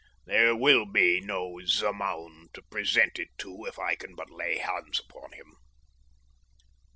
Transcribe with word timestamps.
There 0.25 0.55
will 0.55 0.87
be 0.87 1.21
no 1.21 1.59
Zemaun 1.63 2.47
to 2.55 2.63
present 2.63 3.19
it 3.19 3.27
to 3.37 3.65
if 3.67 3.77
I 3.77 3.93
can 3.93 4.15
but 4.15 4.31
lay 4.31 4.57
hands 4.57 4.99
upon 4.99 5.33
him. 5.33 5.57